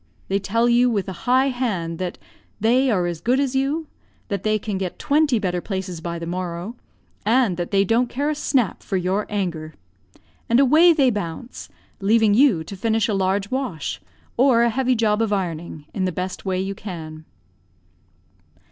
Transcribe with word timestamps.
They 0.29 0.39
tell 0.39 0.67
you, 0.67 0.89
with 0.89 1.07
a 1.07 1.13
high 1.29 1.49
hand, 1.49 1.99
that 1.99 2.17
"they 2.59 2.89
are 2.89 3.05
as 3.05 3.21
good 3.21 3.39
as 3.39 3.55
you; 3.55 3.85
that 4.29 4.41
they 4.41 4.57
can 4.57 4.79
get 4.79 4.97
twenty 4.97 5.37
better 5.37 5.61
places 5.61 6.01
by 6.01 6.17
the 6.17 6.25
morrow, 6.25 6.75
and 7.23 7.55
that 7.57 7.69
they 7.69 7.83
don't 7.85 8.09
care 8.09 8.31
a 8.31 8.33
snap 8.33 8.81
for 8.81 8.97
your 8.97 9.27
anger." 9.29 9.75
And 10.49 10.59
away 10.59 10.91
they 10.91 11.11
bounce, 11.11 11.69
leaving 11.99 12.33
you 12.33 12.63
to 12.63 12.75
finish 12.75 13.07
a 13.07 13.13
large 13.13 13.51
wash, 13.51 14.01
or 14.37 14.63
a 14.63 14.71
heavy 14.71 14.95
job 14.95 15.21
of 15.21 15.31
ironing, 15.31 15.85
in 15.93 16.05
the 16.05 16.11
best 16.11 16.45
way 16.47 16.59
you 16.59 16.73
can. 16.73 17.25